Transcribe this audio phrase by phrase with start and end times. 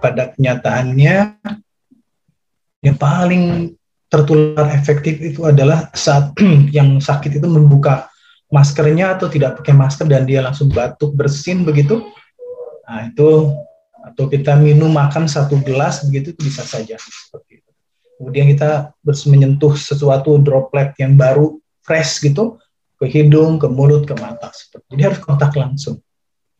[0.00, 1.16] pada kenyataannya
[2.80, 3.76] yang paling
[4.10, 6.34] tertular efektif itu adalah saat
[6.76, 8.10] yang sakit itu membuka
[8.50, 12.02] maskernya atau tidak pakai masker dan dia langsung batuk bersin begitu.
[12.90, 13.54] Nah, itu
[14.00, 17.70] atau kita minum makan satu gelas begitu itu bisa saja seperti itu.
[18.18, 18.92] Kemudian kita
[19.30, 22.58] menyentuh sesuatu droplet yang baru fresh gitu
[23.00, 24.84] ke hidung, ke mulut, ke mata seperti.
[24.92, 26.02] Jadi harus kontak langsung.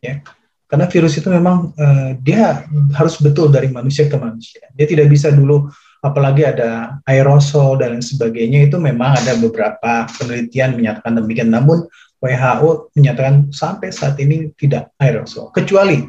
[0.01, 0.25] Ya.
[0.71, 2.63] Karena virus itu memang uh, dia
[2.95, 4.71] harus betul dari manusia ke manusia.
[4.71, 5.67] Dia tidak bisa dulu
[5.99, 11.51] apalagi ada aerosol dan lain sebagainya itu memang ada beberapa penelitian menyatakan demikian.
[11.51, 11.83] Namun
[12.23, 15.51] WHO menyatakan sampai saat ini tidak aerosol.
[15.51, 16.07] Kecuali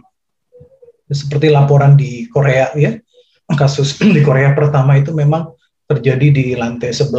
[1.10, 2.94] seperti laporan di Korea ya
[3.58, 5.52] kasus di Korea pertama itu memang
[5.90, 7.10] terjadi di lantai 11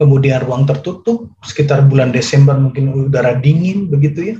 [0.00, 4.36] kemudian ruang tertutup sekitar bulan Desember mungkin udara dingin begitu ya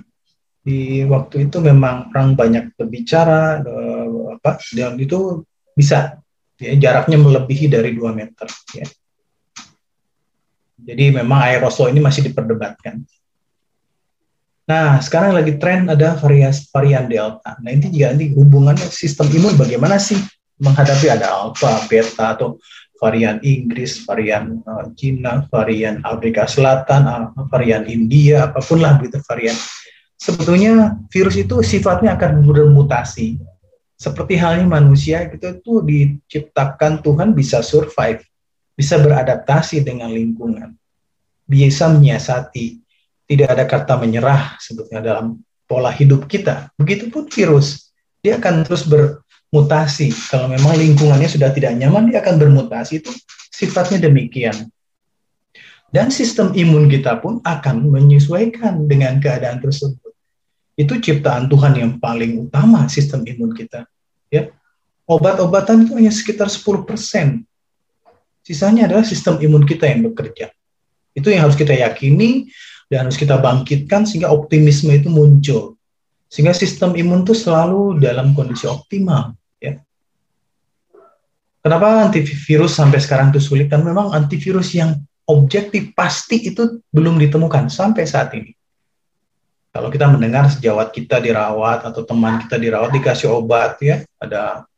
[0.63, 5.43] di waktu itu memang orang banyak berbicara uh, apa dan itu
[5.75, 6.23] bisa
[6.55, 8.47] ya, jaraknya melebihi dari 2 meter
[8.79, 8.87] ya.
[10.83, 13.03] Jadi memang aerosol ini masih diperdebatkan.
[14.67, 17.59] Nah, sekarang lagi tren ada varias, varian Delta.
[17.59, 20.19] Nah, ini juga nanti hubungannya sistem imun bagaimana sih
[20.63, 22.63] menghadapi ada Alpha, Beta, atau
[23.03, 29.19] varian Inggris, varian uh, Cina, varian Afrika Selatan, uh, varian India, apa pun lah gitu
[29.27, 29.59] varian.
[30.23, 33.43] Sebetulnya virus itu sifatnya akan bermutasi
[34.03, 38.19] seperti halnya manusia kita itu diciptakan Tuhan bisa survive,
[38.75, 40.75] bisa beradaptasi dengan lingkungan,
[41.47, 42.83] bisa menyiasati,
[43.31, 45.39] tidak ada kata menyerah sebetulnya dalam
[45.71, 46.75] pola hidup kita.
[46.75, 50.11] Begitupun virus, dia akan terus bermutasi.
[50.27, 52.99] Kalau memang lingkungannya sudah tidak nyaman, dia akan bermutasi.
[53.07, 53.15] Itu
[53.55, 54.67] sifatnya demikian.
[55.95, 60.12] Dan sistem imun kita pun akan menyesuaikan dengan keadaan tersebut.
[60.83, 63.87] Itu ciptaan Tuhan yang paling utama sistem imun kita
[64.33, 64.49] ya
[65.05, 67.45] obat-obatan itu hanya sekitar 10%.
[68.43, 70.51] Sisanya adalah sistem imun kita yang bekerja.
[71.13, 72.49] Itu yang harus kita yakini
[72.89, 75.77] dan harus kita bangkitkan sehingga optimisme itu muncul.
[76.33, 79.37] Sehingga sistem imun itu selalu dalam kondisi optimal.
[79.61, 79.79] Ya.
[81.63, 83.71] Kenapa antivirus sampai sekarang itu sulit?
[83.71, 88.51] Dan memang antivirus yang objektif pasti itu belum ditemukan sampai saat ini.
[89.73, 94.69] Kalau kita mendengar sejawat kita dirawat atau teman kita dirawat dikasih obat ya, ada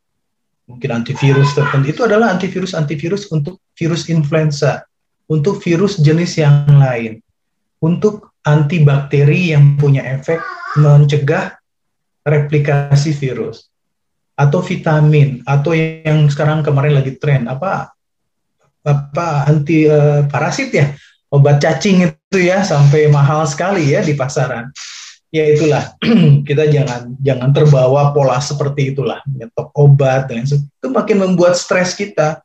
[0.70, 1.90] mungkin antivirus tertentu.
[1.90, 4.86] Itu adalah antivirus antivirus untuk virus influenza,
[5.26, 7.18] untuk virus jenis yang lain,
[7.82, 10.38] untuk antibakteri yang punya efek
[10.78, 11.58] mencegah
[12.22, 13.66] replikasi virus
[14.34, 17.94] atau vitamin atau yang sekarang kemarin lagi tren apa
[18.84, 20.90] apa anti uh, parasit ya
[21.30, 24.70] obat cacing itu ya sampai mahal sekali ya di pasaran.
[25.34, 25.98] Ya itulah
[26.48, 32.40] kita jangan jangan terbawa pola seperti itulah nyetok obat dan itu makin membuat stres kita.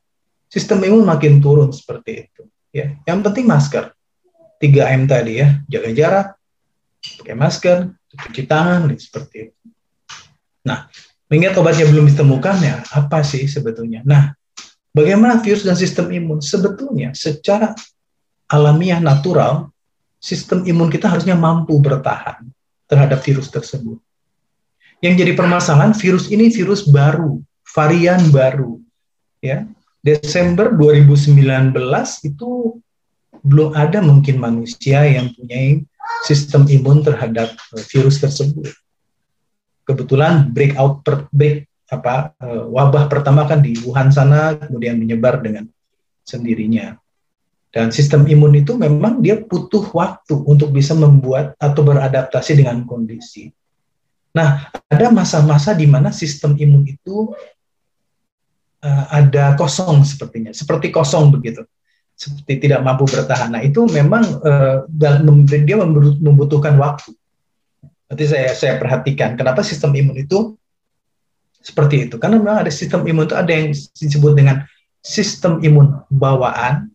[0.50, 2.42] Sistem imun makin turun seperti itu.
[2.74, 3.94] Ya, yang penting masker.
[4.60, 6.28] 3M tadi ya, jaga jarak,
[7.22, 7.78] pakai masker,
[8.12, 9.60] cuci tangan, seperti itu.
[10.68, 10.84] Nah,
[11.32, 14.04] mengingat obatnya belum ditemukan ya, apa sih sebetulnya?
[14.04, 14.36] Nah,
[14.92, 16.44] bagaimana virus dan sistem imun?
[16.44, 17.72] Sebetulnya secara
[18.52, 19.72] alamiah natural,
[20.20, 22.44] sistem imun kita harusnya mampu bertahan
[22.84, 23.96] terhadap virus tersebut.
[25.00, 27.40] Yang jadi permasalahan virus ini virus baru,
[27.72, 28.76] varian baru.
[29.40, 29.64] Ya.
[30.04, 31.76] Desember 2019
[32.28, 32.76] itu
[33.40, 35.80] belum ada mungkin manusia yang punya
[36.28, 38.68] sistem imun terhadap eh, virus tersebut.
[39.88, 45.64] Kebetulan breakout per, break apa eh, wabah pertama kan di Wuhan sana kemudian menyebar dengan
[46.28, 47.00] sendirinya.
[47.70, 53.54] Dan sistem imun itu memang dia butuh waktu untuk bisa membuat atau beradaptasi dengan kondisi.
[54.34, 57.30] Nah, ada masa-masa di mana sistem imun itu
[58.82, 61.62] uh, ada kosong sepertinya, seperti kosong begitu,
[62.18, 63.54] seperti tidak mampu bertahan.
[63.54, 65.78] Nah, itu memang uh, dia
[66.18, 67.14] membutuhkan waktu.
[68.10, 70.58] Nanti saya saya perhatikan kenapa sistem imun itu
[71.62, 72.18] seperti itu.
[72.18, 74.66] Karena memang ada sistem imun itu ada yang disebut dengan
[74.98, 76.90] sistem imun bawaan,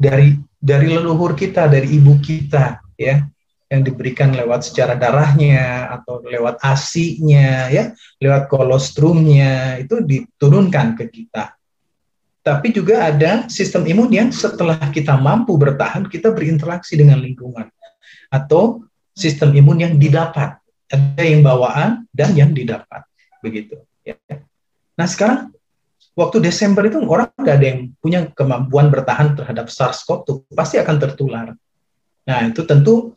[0.00, 3.20] dari dari leluhur kita, dari ibu kita, ya,
[3.68, 11.52] yang diberikan lewat secara darahnya atau lewat asinya, ya, lewat kolostrumnya itu diturunkan ke kita.
[12.40, 17.68] Tapi juga ada sistem imun yang setelah kita mampu bertahan, kita berinteraksi dengan lingkungan
[18.32, 18.80] atau
[19.12, 20.56] sistem imun yang didapat.
[20.90, 23.06] Ada yang bawaan dan yang didapat,
[23.44, 23.78] begitu.
[24.02, 24.18] Ya.
[24.98, 25.54] Nah sekarang
[26.20, 31.56] waktu Desember itu orang nggak ada yang punya kemampuan bertahan terhadap SARS-CoV-2, pasti akan tertular.
[32.28, 33.16] Nah, itu tentu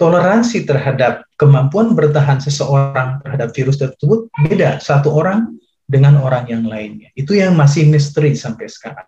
[0.00, 7.12] toleransi terhadap kemampuan bertahan seseorang terhadap virus tersebut beda satu orang dengan orang yang lainnya.
[7.12, 9.04] Itu yang masih misteri sampai sekarang.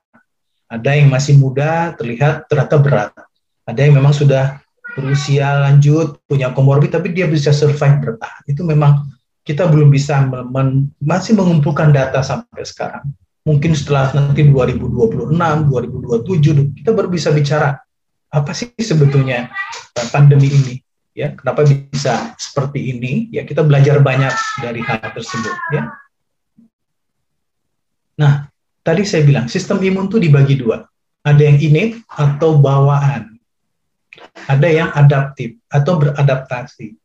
[0.69, 3.13] Ada yang masih muda, terlihat ternyata berat.
[3.65, 4.61] Ada yang memang sudah
[4.93, 8.43] berusia lanjut, punya komorbid, tapi dia bisa survive bertahan.
[8.45, 9.09] Itu memang
[9.43, 10.23] kita belum bisa
[11.03, 13.03] masih mengumpulkan data sampai sekarang.
[13.43, 17.75] Mungkin setelah nanti 2026, 2027, kita baru bisa bicara
[18.31, 19.51] apa sih sebetulnya
[19.99, 20.75] uh, pandemi ini?
[21.13, 23.29] Ya kenapa bisa seperti ini?
[23.35, 25.91] Ya kita belajar banyak dari hal tersebut ya.
[28.17, 28.47] Nah
[28.87, 30.87] tadi saya bilang sistem imun itu dibagi dua.
[31.27, 33.37] Ada yang innate atau bawaan.
[34.47, 37.02] Ada yang adaptif atau beradaptasi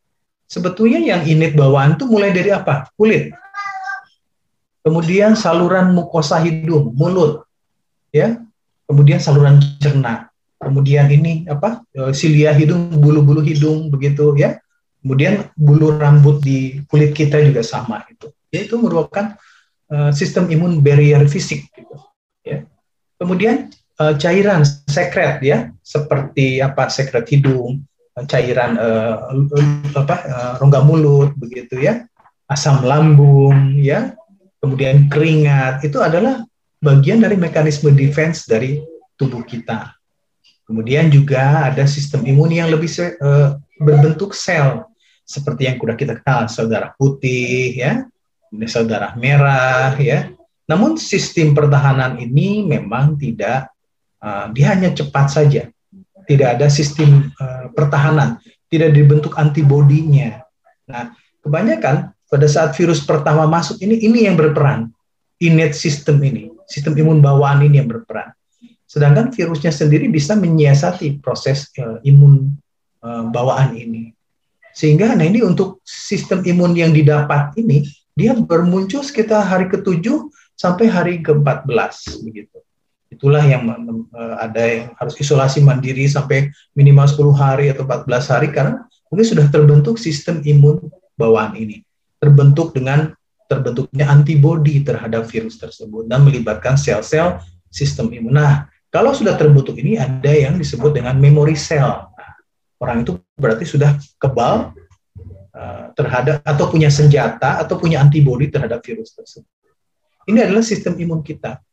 [0.48, 3.36] sebetulnya yang innate bawaan itu mulai dari apa kulit
[4.82, 7.44] kemudian saluran mukosa hidung mulut
[8.16, 8.40] ya
[8.88, 10.28] kemudian saluran cerna
[10.58, 14.58] kemudian ini apa e, silia hidung, bulu-bulu hidung begitu ya.
[15.00, 18.28] Kemudian bulu rambut di kulit kita juga sama itu.
[18.52, 19.40] Ya, itu merupakan
[19.88, 21.96] uh, sistem imun barrier fisik gitu.
[22.44, 22.68] Ya.
[23.16, 23.72] Kemudian
[24.04, 27.87] uh, cairan sekret ya, seperti apa sekret hidung,
[28.26, 29.30] cairan uh,
[29.94, 32.10] apa uh, rongga mulut begitu ya,
[32.50, 34.18] asam lambung ya,
[34.58, 36.42] kemudian keringat itu adalah
[36.82, 38.82] bagian dari mekanisme defense dari
[39.14, 39.94] tubuh kita.
[40.66, 42.90] Kemudian juga ada sistem imun yang lebih
[43.22, 44.84] uh, berbentuk sel
[45.24, 48.08] seperti yang sudah kita kenal saudara putih ya,
[48.66, 50.32] saudara merah ya.
[50.68, 53.72] Namun sistem pertahanan ini memang tidak
[54.20, 55.72] uh, dia hanya cepat saja.
[56.28, 58.38] Tidak ada sistem uh, pertahanan,
[58.68, 60.44] tidak dibentuk antibodinya.
[60.92, 64.92] Nah, kebanyakan pada saat virus pertama masuk ini ini yang berperan.
[65.38, 68.34] Innate system ini, sistem imun bawaan ini yang berperan.
[68.90, 72.58] Sedangkan virusnya sendiri bisa menyiasati proses uh, imun
[73.06, 74.12] uh, bawaan ini.
[74.74, 77.86] Sehingga nah ini untuk sistem imun yang didapat ini
[78.18, 80.06] dia bermuncul sekitar hari ke-7
[80.58, 82.58] sampai hari ke-14 begitu.
[83.08, 83.64] Itulah yang
[84.12, 89.28] uh, ada yang harus isolasi mandiri sampai minimal 10 hari atau 14 hari karena mungkin
[89.28, 91.88] sudah terbentuk sistem imun bawaan ini.
[92.20, 93.16] Terbentuk dengan
[93.48, 97.40] terbentuknya antibodi terhadap virus tersebut dan melibatkan sel-sel
[97.72, 98.36] sistem imun.
[98.36, 102.12] Nah, kalau sudah terbentuk ini ada yang disebut dengan memory cell.
[102.12, 102.32] Nah,
[102.84, 104.76] orang itu berarti sudah kebal
[105.56, 109.48] uh, terhadap atau punya senjata atau punya antibodi terhadap virus tersebut.
[110.28, 111.64] Ini adalah sistem imun kita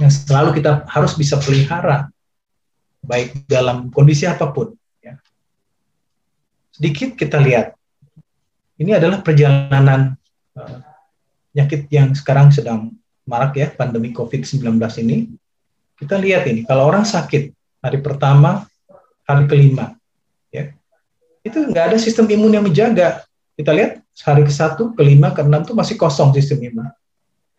[0.00, 2.10] yang selalu kita harus bisa pelihara
[3.04, 4.74] baik dalam kondisi apa pun.
[4.98, 5.20] Ya.
[6.74, 7.78] Sedikit kita lihat,
[8.80, 10.18] ini adalah perjalanan
[10.58, 10.80] uh,
[11.52, 12.90] penyakit yang sekarang sedang
[13.28, 14.74] marak ya, pandemi COVID-19
[15.04, 15.30] ini
[15.94, 18.66] kita lihat ini, kalau orang sakit hari pertama,
[19.22, 19.94] hari kelima,
[20.50, 20.74] ya,
[21.46, 23.22] itu nggak ada sistem imun yang menjaga.
[23.54, 26.90] Kita lihat hari ke satu, kelima, keenam itu masih kosong sistem imun.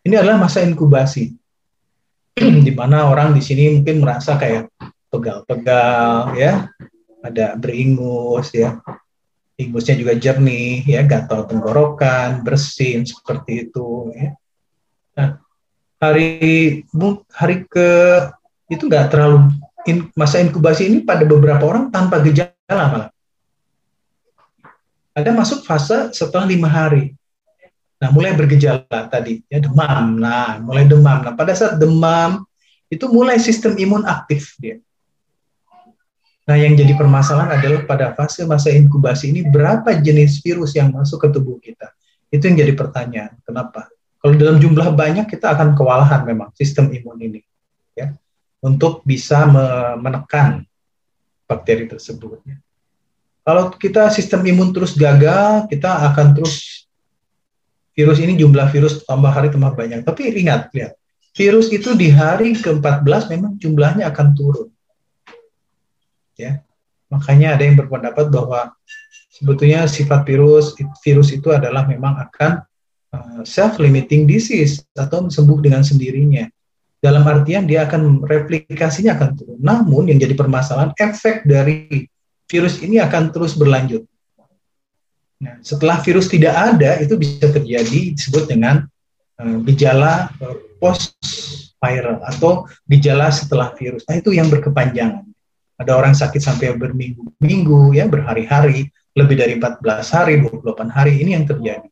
[0.04, 1.32] Ini adalah masa inkubasi,
[2.66, 4.68] di mana orang di sini mungkin merasa kayak
[5.08, 6.68] pegal-pegal, ya,
[7.24, 8.76] ada beringus, ya,
[9.56, 14.36] ingusnya juga jernih, ya, gatal tenggorokan, bersin seperti itu, ya.
[15.16, 15.40] Nah,
[15.96, 16.28] hari
[17.32, 17.88] hari ke
[18.68, 19.56] itu nggak terlalu
[19.88, 23.10] in, masa inkubasi ini pada beberapa orang tanpa gejala malah.
[25.16, 27.16] Ada masuk fase setelah lima hari.
[27.96, 30.20] Nah, mulai bergejala tadi, ya demam.
[30.20, 31.24] Nah, mulai demam.
[31.24, 32.44] Nah, pada saat demam
[32.92, 34.76] itu mulai sistem imun aktif dia.
[36.46, 41.26] Nah, yang jadi permasalahan adalah pada fase masa inkubasi ini berapa jenis virus yang masuk
[41.26, 41.90] ke tubuh kita.
[42.30, 43.34] Itu yang jadi pertanyaan.
[43.42, 43.90] Kenapa?
[44.22, 47.40] Kalau dalam jumlah banyak kita akan kewalahan memang sistem imun ini
[47.94, 48.10] ya
[48.58, 49.46] untuk bisa
[49.98, 50.66] menekan
[51.46, 52.42] bakteri tersebut.
[52.42, 52.58] Ya.
[53.46, 56.85] Kalau kita sistem imun terus gagal, kita akan terus
[57.96, 60.04] virus ini jumlah virus tambah hari tambah banyak.
[60.04, 61.00] Tapi ingat, lihat,
[61.32, 64.68] virus itu di hari ke-14 memang jumlahnya akan turun.
[66.36, 66.60] Ya.
[67.08, 68.76] Makanya ada yang berpendapat bahwa
[69.32, 72.66] sebetulnya sifat virus virus itu adalah memang akan
[73.16, 76.42] Uh, self-limiting disease atau sembuh dengan sendirinya.
[76.98, 79.60] Dalam artian dia akan replikasinya akan turun.
[79.62, 82.04] Namun yang jadi permasalahan efek dari
[82.50, 84.02] virus ini akan terus berlanjut.
[85.36, 88.88] Nah, setelah virus tidak ada itu bisa terjadi disebut dengan
[89.36, 91.12] uh, gejala uh, post
[91.76, 94.02] viral atau gejala setelah virus.
[94.08, 95.28] Nah, itu yang berkepanjangan.
[95.76, 99.84] Ada orang sakit sampai berminggu-minggu ya, berhari-hari, lebih dari 14
[100.16, 101.88] hari, 28 hari ini yang terjadi.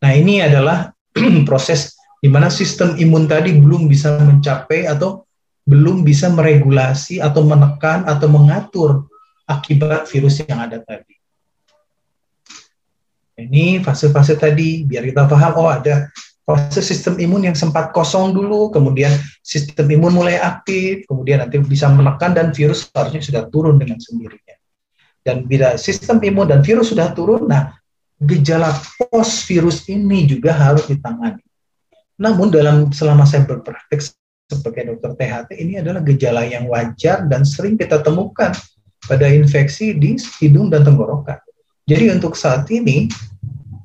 [0.00, 0.88] Nah, ini adalah
[1.48, 5.28] proses di mana sistem imun tadi belum bisa mencapai atau
[5.68, 9.04] belum bisa meregulasi atau menekan atau mengatur
[9.44, 11.19] akibat virus yang ada tadi.
[13.48, 16.10] Ini fase-fase tadi biar kita paham oh ada
[16.44, 21.88] fase sistem imun yang sempat kosong dulu, kemudian sistem imun mulai aktif, kemudian nanti bisa
[21.88, 24.56] menekan dan virus harusnya sudah turun dengan sendirinya.
[25.20, 27.76] Dan bila sistem imun dan virus sudah turun, nah
[28.20, 31.44] gejala post virus ini juga harus ditangani.
[32.20, 34.00] Namun dalam selama saya berpraktek
[34.50, 38.52] sebagai dokter THT ini adalah gejala yang wajar dan sering kita temukan
[39.06, 41.40] pada infeksi di hidung dan tenggorokan.
[41.88, 43.08] Jadi untuk saat ini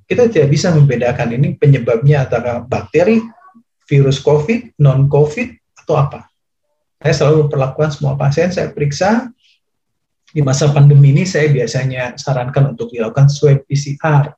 [0.05, 3.25] kita tidak bisa membedakan ini penyebabnya antara bakteri,
[3.89, 5.49] virus COVID, non-COVID,
[5.81, 6.29] atau apa.
[7.01, 9.29] Saya selalu perlakukan semua pasien, saya periksa.
[10.29, 14.33] Di masa pandemi ini saya biasanya sarankan untuk dilakukan swab PCR.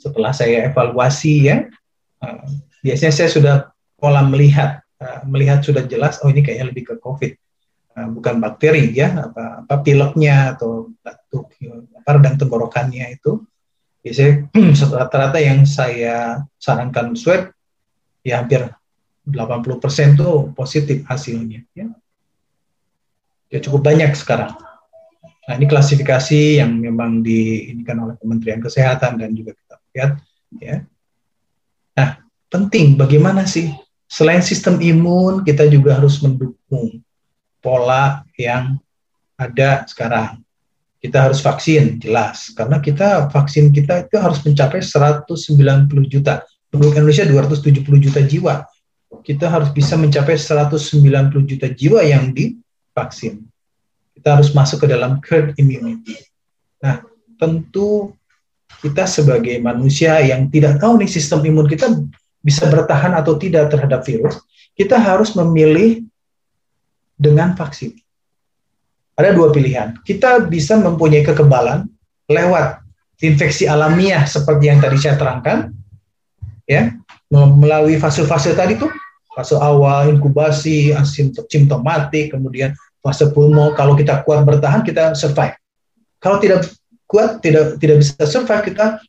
[0.00, 1.64] Setelah saya evaluasi ya,
[2.20, 2.44] eh,
[2.84, 3.54] biasanya saya sudah
[3.96, 7.32] pola melihat, eh, melihat sudah jelas, oh ini kayaknya lebih ke COVID
[7.94, 11.50] eh, bukan bakteri ya apa apa pileknya atau batuk
[11.98, 13.42] apa radang tenggorokannya itu
[14.04, 14.52] biasanya
[15.00, 17.48] rata-rata yang saya sarankan swab
[18.20, 18.68] ya hampir
[19.24, 21.88] 80% tuh positif hasilnya ya.
[23.48, 24.52] ya cukup banyak sekarang.
[25.48, 30.10] Nah ini klasifikasi yang memang diinikan oleh Kementerian Kesehatan dan juga kita lihat
[30.60, 30.76] ya.
[31.96, 32.20] Nah
[32.52, 33.72] penting bagaimana sih?
[34.04, 37.00] Selain sistem imun kita juga harus mendukung
[37.64, 38.76] pola yang
[39.40, 40.43] ada sekarang
[41.04, 42.48] kita harus vaksin jelas.
[42.56, 45.28] Karena kita vaksin kita itu harus mencapai 190
[46.08, 46.40] juta.
[46.72, 48.64] Penduduk Indonesia 270 juta jiwa.
[49.20, 50.80] Kita harus bisa mencapai 190
[51.44, 53.44] juta jiwa yang divaksin.
[54.16, 56.16] Kita harus masuk ke dalam herd immunity.
[56.80, 57.04] Nah
[57.36, 58.16] tentu
[58.80, 61.88] kita sebagai manusia yang tidak tahu nih sistem imun kita
[62.44, 64.40] bisa bertahan atau tidak terhadap virus
[64.76, 66.04] kita harus memilih
[67.16, 67.96] dengan vaksin
[69.14, 69.94] ada dua pilihan.
[70.02, 71.86] Kita bisa mempunyai kekebalan
[72.26, 72.82] lewat
[73.22, 75.70] infeksi alamiah seperti yang tadi saya terangkan,
[76.68, 76.92] ya,
[77.32, 78.90] melalui fase-fase tadi tuh,
[79.32, 83.72] fase awal inkubasi, asimptomatik, kemudian fase pulmo.
[83.78, 85.56] Kalau kita kuat bertahan, kita survive.
[86.18, 86.68] Kalau tidak
[87.08, 89.00] kuat, tidak tidak bisa survive, kita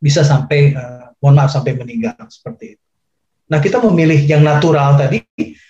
[0.00, 2.84] bisa sampai, uh, mohon maaf, sampai meninggal seperti itu.
[3.52, 5.20] Nah, kita memilih yang natural tadi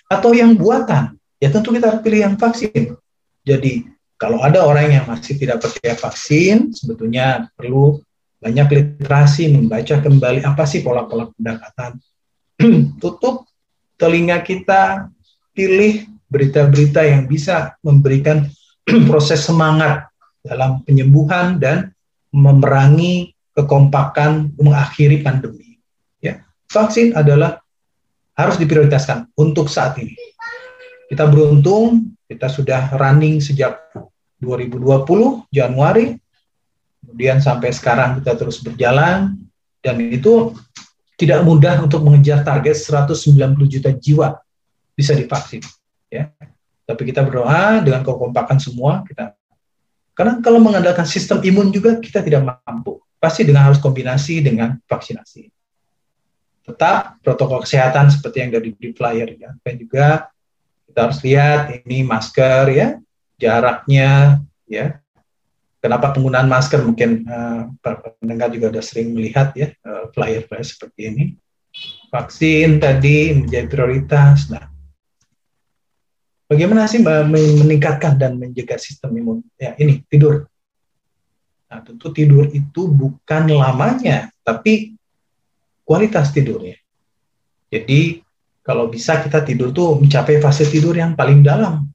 [0.07, 1.19] atau yang buatan.
[1.43, 2.95] Ya tentu kita pilih yang vaksin.
[3.43, 3.83] Jadi
[4.15, 7.99] kalau ada orang yang masih tidak percaya vaksin, sebetulnya perlu
[8.39, 11.99] banyak literasi membaca kembali apa sih pola-pola pendekatan.
[13.03, 13.47] Tutup
[13.99, 15.11] telinga kita,
[15.53, 18.47] pilih berita-berita yang bisa memberikan
[19.09, 20.07] proses semangat
[20.43, 21.93] dalam penyembuhan dan
[22.33, 25.77] memerangi kekompakan mengakhiri pandemi.
[26.19, 27.61] Ya, vaksin adalah
[28.33, 30.17] harus diprioritaskan untuk saat ini.
[31.07, 33.79] Kita beruntung kita sudah running sejak
[34.41, 36.17] 2020 Januari,
[36.99, 39.37] kemudian sampai sekarang kita terus berjalan,
[39.79, 40.51] dan itu
[41.15, 43.13] tidak mudah untuk mengejar target 190
[43.69, 44.41] juta jiwa
[44.97, 45.61] bisa divaksin.
[46.09, 46.33] Ya.
[46.83, 49.31] Tapi kita berdoa dengan kekompakan semua kita
[50.13, 53.01] karena kalau mengandalkan sistem imun juga kita tidak mampu.
[53.17, 55.49] Pasti dengan harus kombinasi dengan vaksinasi.
[56.63, 59.51] Tetap protokol kesehatan seperti yang dari di flyer ya.
[59.57, 60.27] Dan juga
[60.93, 63.01] kita harus lihat ini masker ya,
[63.41, 65.01] jaraknya ya.
[65.81, 67.65] Kenapa penggunaan masker mungkin uh,
[68.21, 71.23] pendengar juga sudah sering melihat ya uh, flyer-flyer seperti ini.
[72.13, 74.53] Vaksin tadi menjadi prioritas.
[74.53, 74.69] Nah,
[76.45, 79.37] bagaimana sih meningkatkan dan menjaga sistem imun?
[79.57, 80.45] Ya, ini tidur.
[81.73, 84.93] Nah, tentu tidur itu bukan lamanya, tapi
[85.83, 86.79] kualitas tidurnya.
[87.67, 88.22] Jadi
[88.63, 91.91] kalau bisa kita tidur tuh mencapai fase tidur yang paling dalam.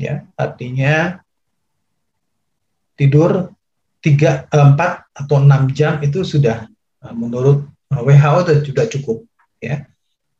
[0.00, 1.20] Ya, artinya
[2.96, 3.52] tidur
[4.00, 6.64] 3 4 eh, atau 6 jam itu sudah
[7.04, 9.18] eh, menurut WHO itu sudah cukup
[9.60, 9.84] ya.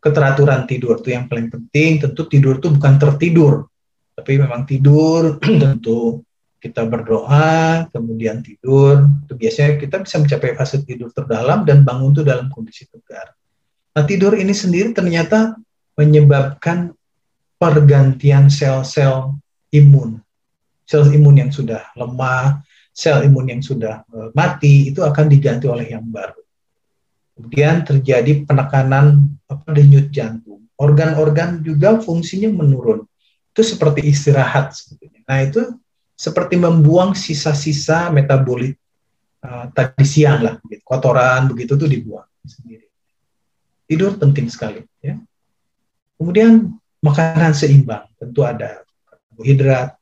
[0.02, 2.00] Keteraturan tidur itu yang paling penting.
[2.00, 3.70] Tentu tidur itu bukan tertidur,
[4.16, 6.24] tapi memang tidur tentu
[6.58, 9.04] kita berdoa, kemudian tidur.
[9.28, 13.36] Itu biasanya kita bisa mencapai fase tidur terdalam dan bangun itu dalam kondisi tegar.
[13.92, 15.56] Nah, tidur ini sendiri ternyata
[16.00, 16.96] menyebabkan
[17.60, 19.36] pergantian sel-sel
[19.68, 20.18] imun.
[20.88, 25.92] Sel imun yang sudah lemah, sel imun yang sudah uh, mati itu akan diganti oleh
[25.92, 26.40] yang baru.
[27.36, 30.68] Kemudian terjadi penekanan apa denyut jantung.
[30.76, 33.04] Organ-organ juga fungsinya menurun.
[33.52, 35.20] Itu seperti istirahat sebetulnya.
[35.28, 35.62] Nah, itu
[36.12, 38.76] seperti membuang sisa-sisa metabolit
[39.44, 40.80] uh, tadi siang lah, gitu.
[40.84, 42.91] kotoran begitu tuh dibuang sendiri.
[43.92, 44.80] Tidur penting sekali.
[45.04, 45.20] Ya.
[46.16, 50.00] Kemudian makanan seimbang, tentu ada karbohidrat,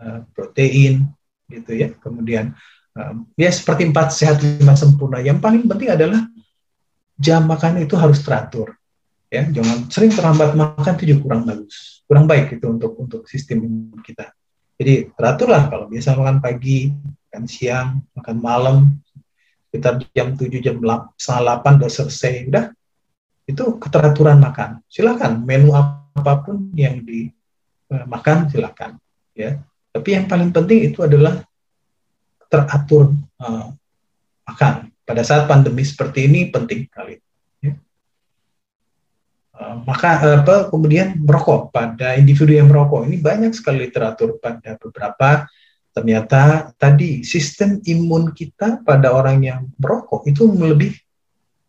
[0.00, 1.04] eh, protein,
[1.52, 1.92] gitu ya.
[2.00, 2.56] Kemudian
[2.96, 5.20] um, ya seperti empat sehat lima sempurna.
[5.20, 6.24] Yang paling penting adalah
[7.20, 8.72] jam makan itu harus teratur.
[9.28, 13.92] Ya, jangan sering terlambat makan itu juga kurang bagus, kurang baik itu untuk untuk sistem
[14.00, 14.32] kita.
[14.80, 16.88] Jadi teraturlah kalau biasa makan pagi,
[17.28, 18.78] makan siang, makan malam,
[19.68, 22.64] sekitar jam 7, jam 8, setengah 8 udah selesai, udah
[23.46, 24.82] itu keteraturan makan.
[24.90, 28.98] Silakan menu apa pun yang dimakan silakan
[29.32, 29.62] ya.
[29.94, 31.40] Tapi yang paling penting itu adalah
[32.50, 33.70] teratur uh,
[34.44, 34.90] makan.
[35.06, 37.14] Pada saat pandemi seperti ini penting sekali.
[37.62, 37.78] Ya.
[39.54, 45.46] Uh, maka apa kemudian merokok pada individu yang merokok ini banyak sekali literatur pada beberapa
[45.96, 50.92] ternyata tadi sistem imun kita pada orang yang merokok itu lebih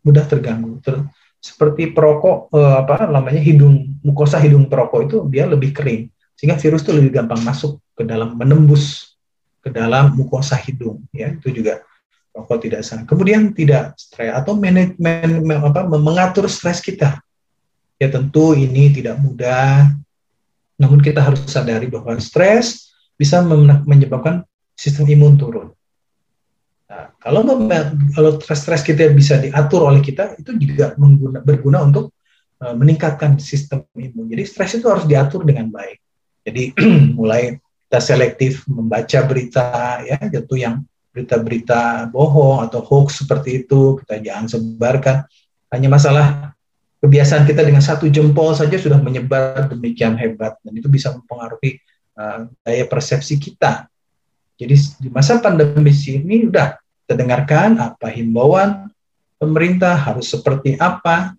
[0.03, 0.84] mudah terganggu.
[0.84, 1.00] Ter,
[1.38, 6.86] seperti perokok eh, apa namanya hidung mukosa hidung perokok itu dia lebih kering sehingga virus
[6.86, 9.15] itu lebih gampang masuk ke dalam menembus
[9.62, 11.82] ke dalam mukosa hidung ya itu juga
[12.38, 13.01] rokok tidak sah.
[13.01, 17.17] Kemudian tidak stres atau manajemen apa mengatur stres kita.
[17.98, 19.89] Ya tentu ini tidak mudah.
[20.77, 23.41] Namun kita harus sadari bahwa stres bisa
[23.89, 24.46] menyebabkan
[24.77, 25.74] sistem imun turun.
[26.88, 27.44] Nah, kalau
[28.15, 32.15] kalau stres-stres kita bisa diatur oleh kita, itu juga mengguna, berguna untuk
[32.63, 34.32] uh, meningkatkan sistem imun.
[34.32, 36.00] Jadi stres itu harus diatur dengan baik.
[36.48, 36.63] Jadi
[37.20, 44.24] mulai kita selektif membaca berita, ya, itu yang berita-berita bohong atau hoax seperti itu kita
[44.24, 45.17] jangan sebarkan.
[45.67, 46.56] Hanya masalah
[47.03, 51.84] kebiasaan kita dengan satu jempol saja sudah menyebar demikian hebat dan itu bisa mempengaruhi
[52.15, 53.91] uh, daya persepsi kita
[54.58, 58.90] jadi di masa pandemi ini udah kita dengarkan apa himbauan
[59.38, 61.38] pemerintah harus seperti apa,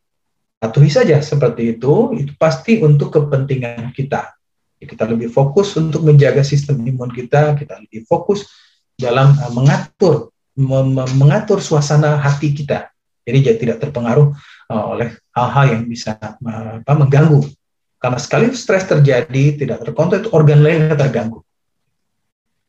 [0.62, 4.38] patuhi saja seperti itu, itu pasti untuk kepentingan kita.
[4.78, 8.46] Kita lebih fokus untuk menjaga sistem imun kita, kita lebih fokus
[8.94, 10.30] dalam uh, mengatur
[11.18, 12.90] mengatur suasana hati kita.
[13.22, 14.34] Jadi jadi tidak terpengaruh
[14.70, 17.42] uh, oleh hal-hal yang bisa uh, apa, mengganggu.
[17.98, 21.42] Karena sekali stres terjadi, tidak terkontrol, organ lain terganggu.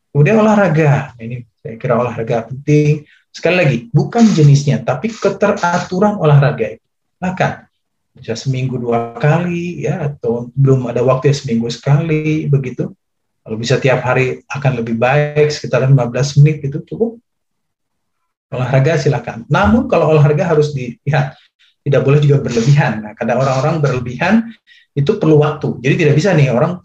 [0.10, 3.06] Kemudian olahraga, ini saya kira olahraga penting.
[3.30, 6.86] Sekali lagi, bukan jenisnya, tapi keteraturan olahraga itu.
[7.22, 7.70] Maka
[8.18, 12.90] bisa seminggu dua kali ya, atau belum ada waktu ya seminggu sekali begitu.
[13.46, 17.22] Kalau bisa tiap hari akan lebih baik, sekitar 15 menit itu cukup.
[18.50, 19.46] Olahraga silakan.
[19.46, 21.38] Namun kalau olahraga harus dilihat,
[21.86, 23.06] tidak boleh juga berlebihan.
[23.06, 24.54] Nah, kadang orang-orang berlebihan
[24.98, 25.78] itu perlu waktu.
[25.86, 26.82] Jadi tidak bisa nih orang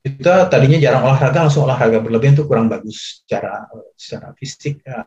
[0.00, 5.04] kita tadinya jarang olahraga langsung olahraga berlebihan itu kurang bagus secara secara fisik ya,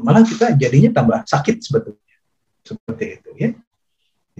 [0.00, 2.16] malah kita jadinya tambah sakit sebetulnya.
[2.64, 3.50] Seperti itu ya.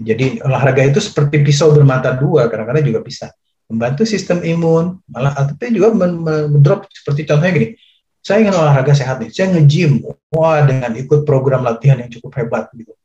[0.00, 3.28] Jadi olahraga itu seperti pisau bermata dua kadang-kadang juga bisa
[3.68, 5.04] membantu sistem imun.
[5.04, 7.68] Malah tapi juga mendrop seperti contohnya gini
[8.24, 10.00] saya ingin olahraga sehat nih saya nge-gym
[10.32, 12.96] wah dengan ikut program latihan yang cukup hebat gitu.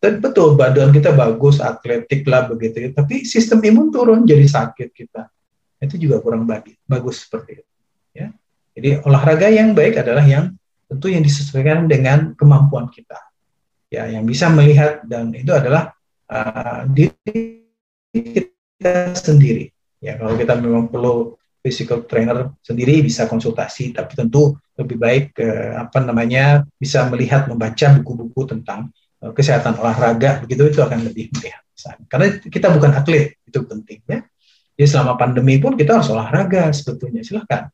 [0.00, 2.96] Dan betul badan kita bagus atletik lah begitu ya.
[2.96, 5.28] Tapi sistem imun turun jadi sakit kita
[5.84, 7.64] itu juga kurang bagus, bagus seperti itu.
[8.16, 8.28] Ya.
[8.74, 10.56] Jadi olahraga yang baik adalah yang
[10.88, 13.18] tentu yang disesuaikan dengan kemampuan kita.
[13.92, 15.94] Ya, yang bisa melihat dan itu adalah
[16.26, 17.62] uh, diri
[18.10, 19.70] kita sendiri.
[20.02, 25.86] Ya, kalau kita memang perlu physical trainer sendiri bisa konsultasi, tapi tentu lebih baik uh,
[25.86, 28.90] apa namanya bisa melihat membaca buku-buku tentang
[29.22, 31.62] uh, kesehatan olahraga begitu itu akan lebih melihat.
[32.08, 34.22] Karena kita bukan atlet itu penting ya.
[34.74, 37.22] Jadi selama pandemi pun kita harus olahraga sebetulnya.
[37.22, 37.70] Silahkan.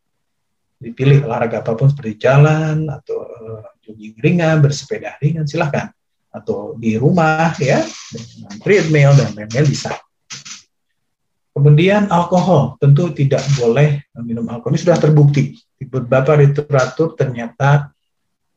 [0.81, 5.93] Dipilih olahraga apa pun seperti jalan atau uh, jogging ringan, bersepeda ringan silahkan.
[6.31, 7.83] Atau di rumah ya
[8.13, 9.97] dengan treadmill dan lain-lain bisa.
[11.57, 12.77] Kemudian alkohol.
[12.79, 14.77] Tentu tidak boleh minum alkohol.
[14.77, 15.57] Ini sudah terbukti.
[15.57, 17.91] Di beberapa literatur ternyata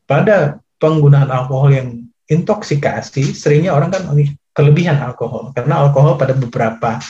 [0.04, 1.88] pada penggunaan alkohol yang
[2.28, 4.04] intoksikasi seringnya orang kan
[4.52, 5.50] kelebihan alkohol.
[5.56, 7.00] Karena alkohol pada beberapa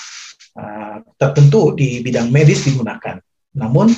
[0.94, 3.18] uh, tertentu di bidang medis digunakan.
[3.58, 3.90] Namun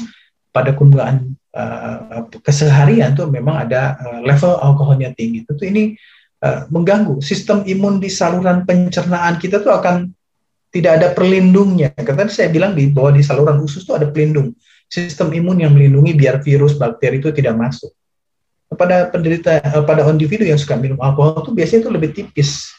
[0.49, 5.45] pada penggunaan uh, keseharian tuh memang ada uh, level alkoholnya tinggi.
[5.45, 5.93] Tentu ini
[6.41, 10.09] uh, mengganggu sistem imun di saluran pencernaan kita tuh akan
[10.73, 11.93] tidak ada perlindungnya.
[11.93, 14.57] Karena saya bilang di bahwa di saluran usus tuh ada pelindung
[14.89, 17.93] sistem imun yang melindungi biar virus bakteri itu tidak masuk.
[18.67, 22.76] Pada penderita pada individu yang suka minum alkohol itu biasanya itu lebih tipis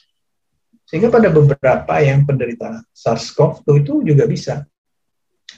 [0.87, 4.63] sehingga pada beberapa yang penderita SARS-CoV-2 itu juga bisa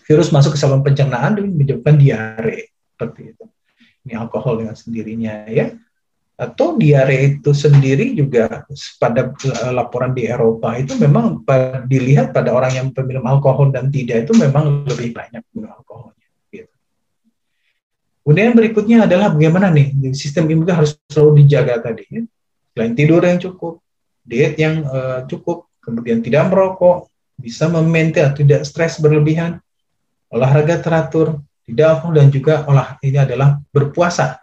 [0.10, 3.46] virus masuk ke saluran pencernaan dan menyebabkan diare seperti itu.
[4.10, 5.70] Ini alkohol dengan sendirinya ya.
[6.34, 8.66] Atau diare itu sendiri juga
[8.98, 9.30] pada
[9.70, 11.46] laporan di Eropa itu memang
[11.86, 16.26] dilihat pada orang yang peminum alkohol dan tidak itu memang lebih banyak minum alkoholnya.
[16.50, 16.74] Gitu.
[18.26, 22.08] Kemudian berikutnya adalah bagaimana nih sistem imun harus selalu dijaga tadi.
[22.10, 22.24] Ya.
[22.72, 23.84] Selain tidur yang cukup,
[24.30, 29.58] diet yang uh, cukup, kemudian tidak merokok, bisa memaintain atau tidak stres berlebihan,
[30.30, 34.38] olahraga teratur, tidak alkohol dan juga olah ini adalah berpuasa.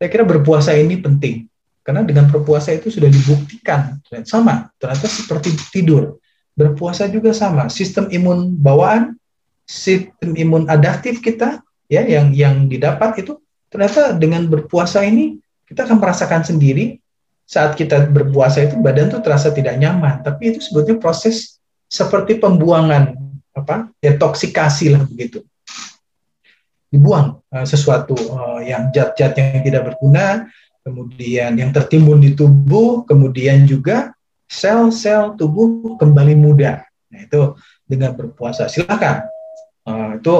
[0.00, 1.44] Saya kira berpuasa ini penting
[1.84, 6.16] karena dengan berpuasa itu sudah dibuktikan sama ternyata seperti tidur.
[6.52, 9.16] Berpuasa juga sama, sistem imun bawaan,
[9.64, 13.40] sistem imun adaptif kita ya yang yang didapat itu
[13.72, 17.00] ternyata dengan berpuasa ini kita akan merasakan sendiri
[17.46, 23.12] saat kita berpuasa itu badan tuh terasa tidak nyaman, tapi itu sebetulnya proses seperti pembuangan
[23.52, 25.44] apa detoksikasi lah begitu.
[26.88, 30.48] Dibuang uh, sesuatu uh, yang zat-zat yang tidak berguna,
[30.84, 34.12] kemudian yang tertimbun di tubuh, kemudian juga
[34.48, 36.84] sel-sel tubuh kembali muda.
[37.12, 38.68] Nah, itu dengan berpuasa.
[38.68, 39.28] Silakan.
[39.82, 40.34] Uh, itu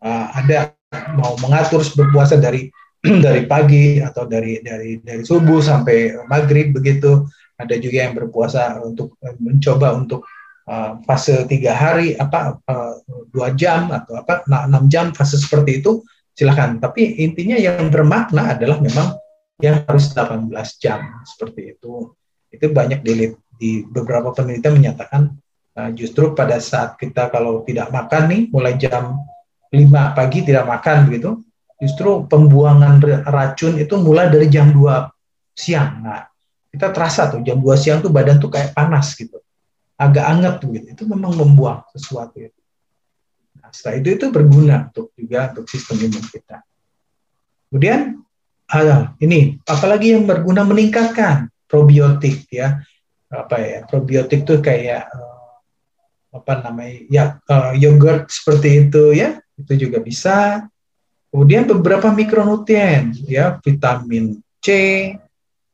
[0.00, 0.72] uh, ada
[1.16, 2.68] mau mengatur berpuasa dari
[3.26, 7.26] dari pagi atau dari dari dari subuh sampai maghrib begitu.
[7.58, 10.26] Ada juga yang berpuasa untuk eh, mencoba untuk
[10.66, 12.94] uh, fase tiga hari apa uh,
[13.30, 16.02] dua jam atau apa enam jam fase seperti itu
[16.34, 16.78] silahkan.
[16.78, 19.18] Tapi intinya yang bermakna adalah memang
[19.62, 20.50] yang harus 18
[20.82, 22.10] jam seperti itu.
[22.50, 25.30] Itu banyak di, di beberapa penelitian menyatakan
[25.78, 29.18] uh, justru pada saat kita kalau tidak makan nih mulai jam
[29.70, 31.41] 5 pagi tidak makan begitu
[31.82, 35.10] justru pembuangan racun itu mulai dari jam 2
[35.50, 36.06] siang.
[36.06, 36.22] Nah,
[36.70, 39.42] kita terasa tuh jam 2 siang tuh badan tuh kayak panas gitu.
[39.98, 40.86] Agak anget tuh gitu.
[40.94, 42.60] Itu memang membuang sesuatu itu.
[43.58, 46.62] Nah, setelah itu itu berguna untuk juga untuk sistem imun kita.
[47.66, 48.22] Kemudian
[48.70, 52.78] ada ini apalagi yang berguna meningkatkan probiotik ya.
[53.26, 53.78] Apa ya?
[53.90, 55.58] Probiotik tuh kayak uh,
[56.30, 56.94] apa namanya?
[57.10, 59.42] Ya uh, yogurt seperti itu ya.
[59.58, 60.68] Itu juga bisa
[61.32, 64.68] Kemudian beberapa mikronutrien ya vitamin C,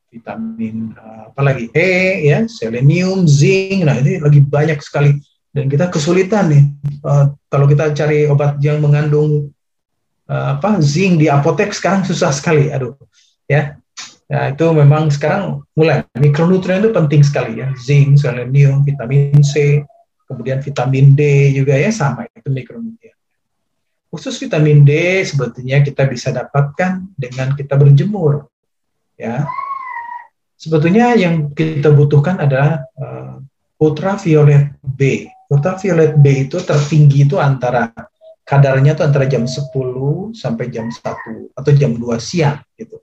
[0.07, 3.83] vitamin uh, apa lagi E ya, selenium, zinc.
[3.83, 5.19] Nah, ini lagi banyak sekali
[5.51, 6.63] dan kita kesulitan nih
[7.03, 9.51] uh, kalau kita cari obat yang mengandung
[10.31, 12.71] uh, apa zinc di apotek sekarang susah sekali.
[12.71, 12.95] Aduh,
[13.43, 13.75] ya.
[14.29, 17.73] Nah, itu memang sekarang mulai mikronutrien itu penting sekali ya.
[17.75, 19.83] Zinc, selenium, vitamin C,
[20.29, 22.98] kemudian vitamin D juga ya sama itu mikronutrien.
[24.09, 28.49] Khusus vitamin D sebetulnya kita bisa dapatkan dengan kita berjemur.
[29.13, 29.45] Ya.
[30.57, 33.37] Sebetulnya yang kita butuhkan adalah uh,
[33.77, 35.29] ultraviolet B.
[35.49, 37.93] Ultraviolet B itu tertinggi itu antara
[38.49, 39.69] kadarnya itu antara jam 10
[40.33, 42.97] sampai jam 1 atau jam 2 siang gitu.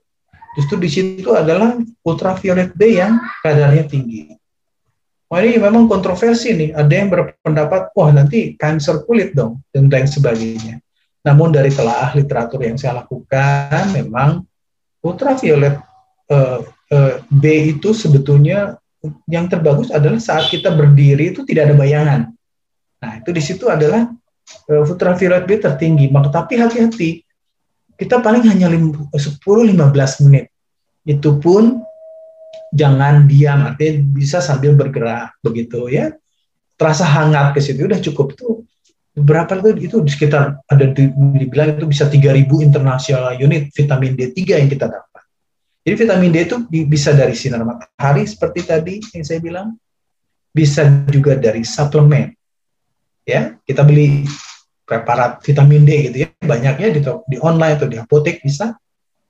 [0.59, 4.35] Justru di situ adalah ultraviolet B yang kadarnya tinggi.
[5.27, 6.71] Wah ini memang kontroversi nih.
[6.71, 10.79] Ada yang berpendapat, wah nanti kanker kulit dong, dan lain sebagainya.
[11.27, 14.47] Namun dari telaah literatur yang saya lakukan, memang
[15.03, 15.75] ultraviolet
[16.31, 18.79] uh, uh, B itu sebetulnya
[19.27, 22.21] yang terbagus adalah saat kita berdiri itu tidak ada bayangan.
[23.03, 24.07] Nah itu di situ adalah
[24.71, 26.07] uh, ultraviolet B tertinggi.
[26.07, 27.19] Maka tapi hati-hati,
[27.99, 30.47] kita paling hanya 10-15 menit.
[31.03, 31.83] Itu pun
[32.71, 36.15] jangan diam, artinya bisa sambil bergerak begitu ya.
[36.79, 38.56] Terasa hangat ke situ udah cukup tuh
[39.17, 44.37] berapa itu itu di sekitar ada di, dibilang itu bisa 3000 internasional unit vitamin D3
[44.61, 45.23] yang kita dapat.
[45.81, 49.67] Jadi vitamin D itu bisa dari sinar matahari seperti tadi yang saya bilang,
[50.51, 52.35] bisa juga dari suplemen.
[53.23, 54.27] Ya, kita beli
[54.83, 58.75] preparat vitamin D gitu ya, banyaknya di, di online atau di apotek bisa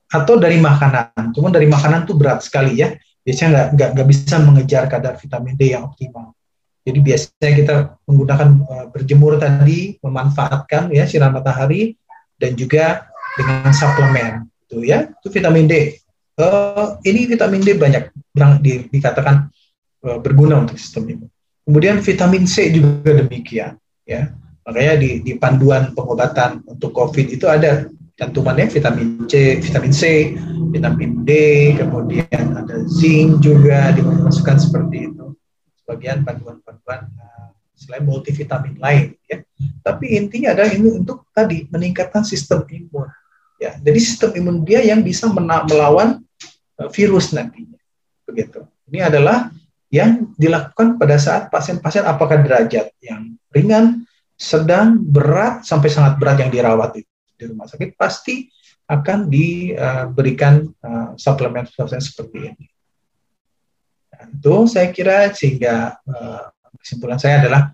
[0.09, 1.33] atau dari makanan.
[1.33, 2.93] Cuma dari makanan tuh berat sekali ya.
[3.21, 6.36] Biasanya nggak nggak bisa mengejar kadar vitamin D yang optimal.
[6.87, 7.75] Jadi biasanya kita
[8.07, 11.99] menggunakan uh, berjemur tadi, memanfaatkan ya sinar matahari
[12.39, 15.99] dan juga dengan suplemen, itu ya, itu vitamin D.
[16.39, 18.07] Uh, ini vitamin D banyak
[18.63, 19.51] di, dikatakan
[20.07, 21.29] uh, berguna untuk sistem imun.
[21.67, 23.75] Kemudian vitamin C juga demikian,
[24.07, 24.31] ya.
[24.63, 30.35] Makanya di, di panduan pengobatan untuk COVID itu ada cantumannya vitamin C, vitamin C,
[30.71, 31.31] vitamin D,
[31.75, 35.16] kemudian ada zinc juga dimasukkan seperti itu
[35.87, 39.39] sebagian bantuan-bantuan uh, selain multivitamin lain ya.
[39.79, 43.07] Tapi intinya adalah ini untuk tadi meningkatkan sistem imun
[43.55, 43.79] ya.
[43.79, 46.19] Jadi sistem imun dia yang bisa melawan
[46.75, 47.79] uh, virus nantinya.
[48.27, 48.67] Begitu.
[48.91, 49.47] Ini adalah
[49.87, 54.03] yang dilakukan pada saat pasien-pasien apakah derajat yang ringan,
[54.35, 57.07] sedang, berat sampai sangat berat yang dirawat di,
[57.39, 58.51] di rumah sakit pasti
[58.91, 62.67] akan diberikan uh, suplemen-suplemen seperti ini
[64.25, 66.49] itu saya kira sehingga uh,
[66.81, 67.69] kesimpulan saya adalah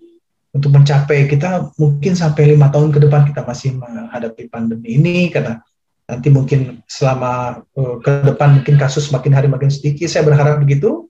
[0.54, 5.58] untuk mencapai kita mungkin sampai lima tahun ke depan kita masih menghadapi pandemi ini karena
[6.04, 11.08] nanti mungkin selama uh, ke depan mungkin kasus makin hari makin sedikit, saya berharap begitu.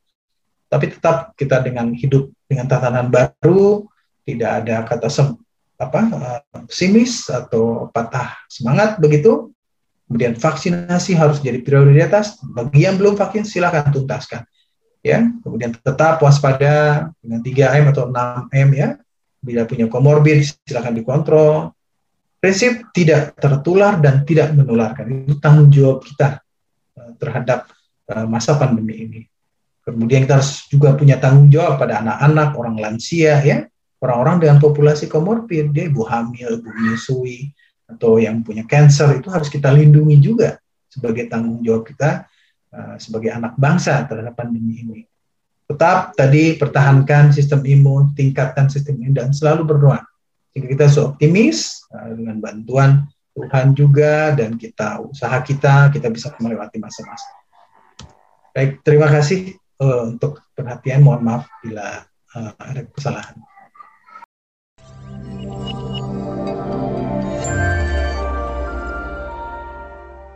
[0.70, 3.87] Tapi tetap kita dengan hidup dengan tatanan baru,
[4.27, 5.29] tidak ada kata sem
[5.75, 9.51] apa uh, pesimis atau patah semangat begitu.
[10.05, 12.38] Kemudian vaksinasi harus jadi prioritas.
[12.44, 14.47] Bagi yang belum vaksin silakan tuntaskan.
[15.05, 18.88] Ya, kemudian tetap waspada dengan 3M atau 6M ya.
[19.45, 21.77] Bila punya komorbid silakan dikontrol.
[22.40, 25.29] Prinsip tidak tertular dan tidak menularkan.
[25.29, 26.40] Itu tanggung jawab kita
[26.97, 27.69] uh, terhadap
[28.09, 29.21] uh, masa pandemi ini.
[29.85, 33.69] Kemudian kita harus juga punya tanggung jawab pada anak-anak, orang lansia, ya,
[34.01, 37.53] orang-orang dengan populasi komorbid, dia ibu hamil, ibu menyusui,
[37.85, 40.57] atau yang punya cancer itu harus kita lindungi juga
[40.88, 42.25] sebagai tanggung jawab kita
[42.75, 45.01] uh, sebagai anak bangsa terhadap pandemi ini.
[45.65, 50.03] Tetap tadi pertahankan sistem imun, tingkatkan sistem imun dan selalu berdoa.
[50.53, 56.79] Jika kita optimis uh, dengan bantuan Tuhan juga dan kita usaha kita kita bisa melewati
[56.79, 57.27] masa-masa.
[58.55, 61.03] Baik, terima kasih uh, untuk perhatian.
[61.03, 62.07] Mohon maaf bila
[62.39, 63.35] uh, ada kesalahan.